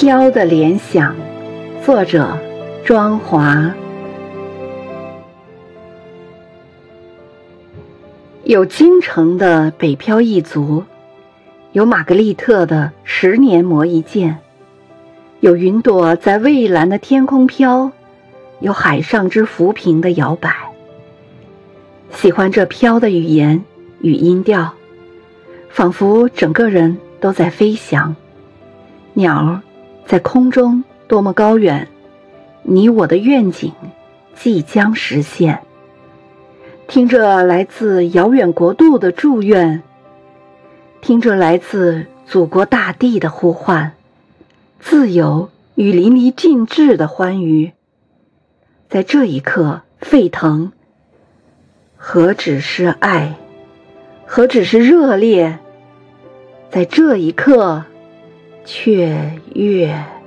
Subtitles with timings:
[0.00, 1.16] 飘的联想，
[1.84, 2.38] 作者
[2.84, 3.74] 庄华。
[8.44, 10.84] 有京城的北漂一族，
[11.72, 14.38] 有玛格丽特的十年磨一剑，
[15.40, 17.90] 有云朵在蔚蓝的天空飘，
[18.60, 20.54] 有海上之浮萍的摇摆。
[22.12, 23.64] 喜欢这飘的语言
[24.00, 24.74] 与音调，
[25.70, 28.14] 仿佛整个人都在飞翔。
[29.14, 29.60] 鸟儿。
[30.08, 31.86] 在空中多么高远，
[32.62, 33.74] 你我的愿景
[34.34, 35.60] 即将实现。
[36.86, 39.82] 听着来自遥远国度的祝愿，
[41.02, 43.92] 听着来自祖国大地的呼唤，
[44.80, 47.72] 自由与淋漓尽致的欢愉，
[48.88, 50.72] 在这一刻沸腾。
[51.98, 53.34] 何止是爱，
[54.24, 55.58] 何止是热烈，
[56.70, 57.84] 在这一刻。
[58.68, 59.08] 雀
[59.54, 60.17] 跃。